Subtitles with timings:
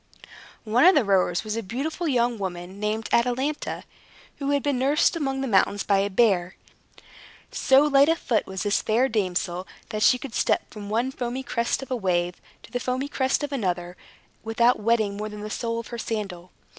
[0.63, 3.83] One of the rowers was a beautiful young woman, named Atalanta,
[4.37, 6.55] who had been nursed among the mountains by a bear.
[7.51, 11.43] So light of foot was this fair damsel, that she could step from one foamy
[11.43, 13.95] crest of a wave to the foamy crest of another,
[14.43, 16.49] without wetting more than the sole of her sandal.